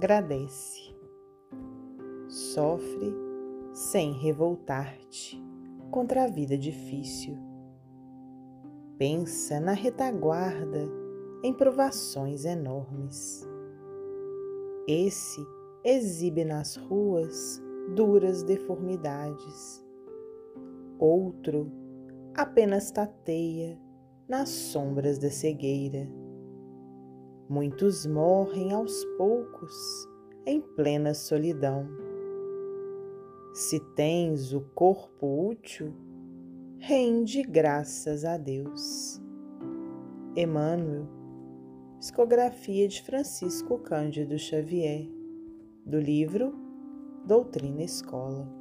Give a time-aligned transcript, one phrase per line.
[0.00, 0.96] agradece.
[2.26, 3.14] Sofre
[3.74, 5.38] sem revoltar-te
[5.90, 7.36] contra a vida difícil.
[8.96, 10.88] Pensa na retaguarda
[11.44, 13.46] em provações enormes.
[14.88, 15.46] Esse
[15.84, 17.62] exibe nas ruas
[17.94, 19.84] duras deformidades.
[20.98, 21.70] Outro
[22.34, 23.78] apenas tateia
[24.26, 26.19] nas sombras da cegueira.
[27.50, 30.08] Muitos morrem aos poucos
[30.46, 31.84] em plena solidão.
[33.52, 35.92] Se tens o corpo útil,
[36.78, 39.20] rende graças a Deus.
[40.36, 41.08] Emmanuel,
[41.98, 45.10] psicografia de Francisco Cândido Xavier,
[45.84, 46.54] do livro
[47.26, 48.59] Doutrina Escola.